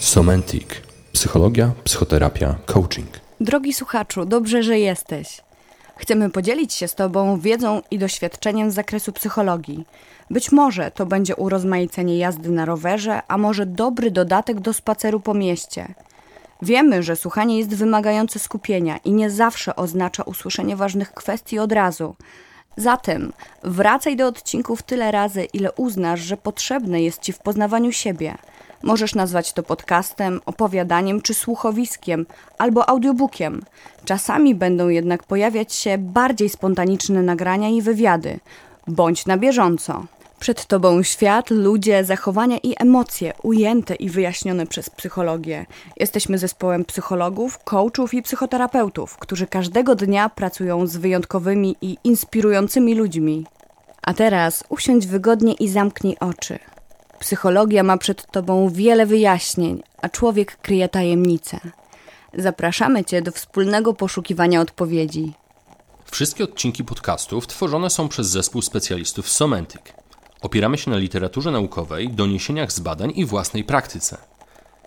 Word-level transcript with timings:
Somentic. 0.00 0.82
Psychologia, 1.12 1.72
psychoterapia, 1.84 2.54
coaching. 2.66 3.08
Drogi 3.40 3.74
słuchaczu, 3.74 4.24
dobrze, 4.24 4.62
że 4.62 4.78
jesteś. 4.78 5.40
Chcemy 5.96 6.30
podzielić 6.30 6.74
się 6.74 6.88
z 6.88 6.94
Tobą 6.94 7.40
wiedzą 7.40 7.82
i 7.90 7.98
doświadczeniem 7.98 8.70
z 8.70 8.74
zakresu 8.74 9.12
psychologii. 9.12 9.84
Być 10.30 10.52
może 10.52 10.90
to 10.90 11.06
będzie 11.06 11.36
urozmaicenie 11.36 12.18
jazdy 12.18 12.50
na 12.50 12.64
rowerze, 12.64 13.20
a 13.28 13.38
może 13.38 13.66
dobry 13.66 14.10
dodatek 14.10 14.60
do 14.60 14.72
spaceru 14.72 15.20
po 15.20 15.34
mieście. 15.34 15.94
Wiemy, 16.62 17.02
że 17.02 17.16
słuchanie 17.16 17.58
jest 17.58 17.74
wymagające 17.74 18.38
skupienia 18.38 18.98
i 19.04 19.12
nie 19.12 19.30
zawsze 19.30 19.76
oznacza 19.76 20.22
usłyszenie 20.22 20.76
ważnych 20.76 21.12
kwestii 21.12 21.58
od 21.58 21.72
razu. 21.72 22.14
Zatem 22.76 23.32
wracaj 23.62 24.16
do 24.16 24.26
odcinków 24.26 24.82
tyle 24.82 25.10
razy, 25.10 25.44
ile 25.44 25.72
uznasz, 25.72 26.20
że 26.20 26.36
potrzebne 26.36 27.02
jest 27.02 27.22
Ci 27.22 27.32
w 27.32 27.38
poznawaniu 27.38 27.92
siebie. 27.92 28.34
Możesz 28.82 29.14
nazwać 29.14 29.52
to 29.52 29.62
podcastem, 29.62 30.40
opowiadaniem 30.46 31.22
czy 31.22 31.34
słuchowiskiem, 31.34 32.26
albo 32.58 32.88
audiobookiem. 32.88 33.62
Czasami 34.04 34.54
będą 34.54 34.88
jednak 34.88 35.22
pojawiać 35.22 35.74
się 35.74 35.98
bardziej 35.98 36.48
spontaniczne 36.48 37.22
nagrania 37.22 37.68
i 37.68 37.82
wywiady. 37.82 38.40
Bądź 38.86 39.26
na 39.26 39.36
bieżąco. 39.36 40.04
Przed 40.40 40.66
Tobą 40.66 41.02
świat, 41.02 41.50
ludzie, 41.50 42.04
zachowania 42.04 42.58
i 42.62 42.74
emocje 42.78 43.32
ujęte 43.42 43.94
i 43.94 44.10
wyjaśnione 44.10 44.66
przez 44.66 44.90
psychologię. 44.90 45.66
Jesteśmy 45.96 46.38
zespołem 46.38 46.84
psychologów, 46.84 47.58
coachów 47.64 48.14
i 48.14 48.22
psychoterapeutów, 48.22 49.16
którzy 49.16 49.46
każdego 49.46 49.94
dnia 49.94 50.28
pracują 50.28 50.86
z 50.86 50.96
wyjątkowymi 50.96 51.76
i 51.80 51.96
inspirującymi 52.04 52.94
ludźmi. 52.94 53.46
A 54.02 54.14
teraz 54.14 54.64
usiądź 54.68 55.06
wygodnie 55.06 55.52
i 55.52 55.68
zamknij 55.68 56.16
oczy. 56.20 56.58
Psychologia 57.18 57.82
ma 57.82 57.96
przed 57.96 58.30
Tobą 58.30 58.68
wiele 58.70 59.06
wyjaśnień, 59.06 59.82
a 60.02 60.08
człowiek 60.08 60.56
kryje 60.56 60.88
tajemnice. 60.88 61.60
Zapraszamy 62.34 63.04
Cię 63.04 63.22
do 63.22 63.32
wspólnego 63.32 63.94
poszukiwania 63.94 64.60
odpowiedzi. 64.60 65.32
Wszystkie 66.10 66.44
odcinki 66.44 66.84
podcastów 66.84 67.46
tworzone 67.46 67.90
są 67.90 68.08
przez 68.08 68.26
zespół 68.26 68.62
specjalistów 68.62 69.28
Somentic. 69.28 69.98
Opieramy 70.42 70.78
się 70.78 70.90
na 70.90 70.96
literaturze 70.96 71.50
naukowej, 71.50 72.08
doniesieniach 72.08 72.72
z 72.72 72.80
badań 72.80 73.12
i 73.16 73.24
własnej 73.24 73.64
praktyce. 73.64 74.16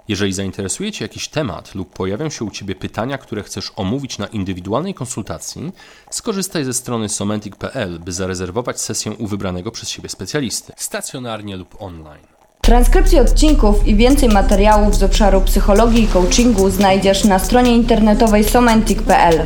Jeżeli 0.08 0.34
zainteresuje 0.34 0.92
Cię 0.92 1.06
jakiś 1.06 1.28
temat 1.28 1.76
lub 1.76 1.94
pojawią 1.94 2.30
się 2.30 2.46
u 2.46 2.52
Ciebie 2.52 2.76
pytania, 2.76 3.18
które 3.18 3.44
chcesz 3.44 3.72
omówić 3.76 4.18
na 4.18 4.28
indywidualnej 4.28 4.94
konsultacji, 4.94 5.72
skorzystaj 6.10 6.66
ze 6.66 6.74
strony 6.74 7.10
somentic.pl, 7.10 8.00
by 8.00 8.12
zarezerwować 8.12 8.82
sesję 8.82 9.12
u 9.12 9.28
wybranego 9.28 9.72
przez 9.72 9.90
siebie 9.90 10.10
specjalisty, 10.10 10.74
stacjonarnie 10.76 11.58
lub 11.58 11.82
online. 11.82 12.26
Transkrypcje 12.62 13.22
odcinków 13.22 13.88
i 13.88 13.96
więcej 13.96 14.30
materiałów 14.30 14.96
z 14.96 15.04
obszaru 15.04 15.42
psychologii 15.42 16.04
i 16.04 16.08
coachingu 16.08 16.70
znajdziesz 16.70 17.24
na 17.24 17.40
stronie 17.40 17.76
internetowej 17.76 18.44
somentic.pl. 18.44 19.46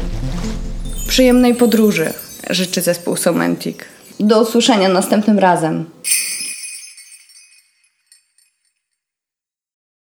Przyjemnej 1.07 1.55
podróży 1.55 2.13
życzy 2.49 2.81
zespół 2.81 3.15
Somentic. 3.15 3.94
Do 4.19 4.41
usłyszenia 4.41 4.89
następnym 4.89 5.39
razem. 5.39 5.85